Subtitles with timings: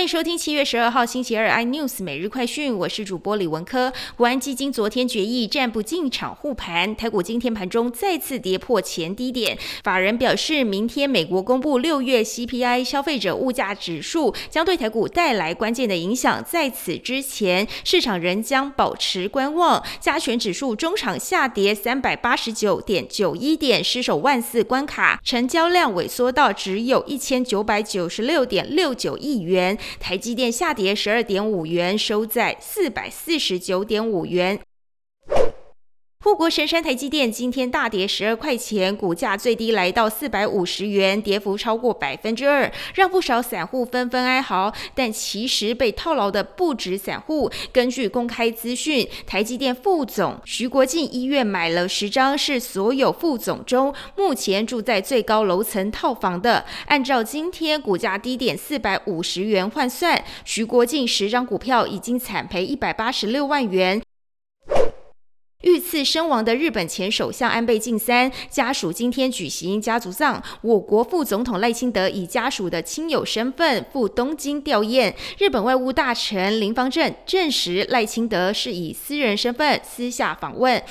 [0.00, 3.92] 欢迎收听七月十二号星期二 iNews 每日快讯，我是主播李文科。
[4.16, 9.58] 国安基金昨天决议暂不进场护盘，台股今天盘中再次跌破前低点。
[9.84, 16.42] 法人表示，明天美国公布六月 CPI 消费者物价指数，将对台股带来关键的影响。
[16.42, 19.84] 在此之前，市场仍将保持观望。
[20.00, 29.76] 加权指数中场下跌三百八十九点九一点，失守万四关卡，成交量萎缩到只有一千九百九十六点六九亿元。
[29.98, 34.60] 台积电下跌十二点五元，收在四百四十九点五元。
[36.22, 44.70] 护国神山台积电今天大跌十二块钱，股价最低来到四百五十元，跌幅超过百分之二，让不少散户纷纷哀嚎。
[44.94, 47.50] 但其实被套牢的不止散户。
[47.72, 56.66] 根据公开资讯，台积电副总徐国进医院买了十张，是所有副总中目前住在最高楼层套房的。
[56.86, 64.02] 按照今天股价低点四百五十元换算，徐国进十张股票已经惨赔一百八十六万元。
[65.62, 75.12] 遇刺身亡的日本前首相安倍晋三家属今天举行家族葬，我国副总统赖清德以家属的亲友身份赴东京吊唁。
[75.36, 80.82] 日本外务大臣林方正证实，赖清德是以私人身份私下访问。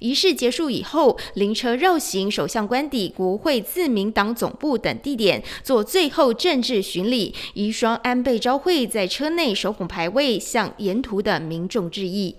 [0.00, 7.34] 仪式结束以后，灵车绕行首相官邸、国会自民党总部等地点，做最后政治巡礼。
[7.54, 12.36] 遗孀安倍昭惠在车内手捧牌位，向沿途的民众致意。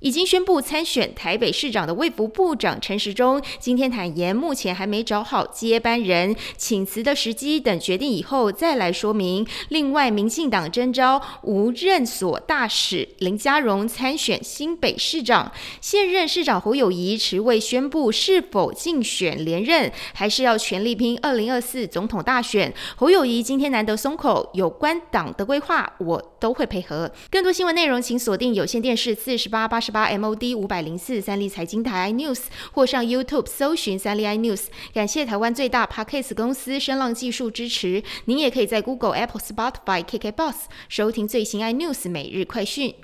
[0.00, 9.44] 已经宣布参选台北市长的卫福部长陈时中，今天坦言，目前还没找好接班人，请辞的时机等决定以后再来说明。
[9.70, 22.72] 另外，民进党征召无任所大使林佳荣参选新北市长，现任市长侯友谊迟未宣布是否竞选连任，还是要全力拼二零二四总统大选。
[22.94, 27.10] 侯友谊今天难得松口，有关党的规划，我都会配合。
[27.32, 29.80] 更多新闻内容，请锁定有线电视四十八八。
[29.88, 32.40] 十八 MOD 五百零四三立财经台 iNews
[32.72, 34.66] 或上 YouTube 搜寻三立 iNews。
[34.92, 38.02] 感谢台湾最大 Podcast 公司声浪技术支持。
[38.26, 40.54] 您也可以在 Google、Apple、Spotify、KKBox
[40.90, 42.96] 收听最新 iNews 每日快讯。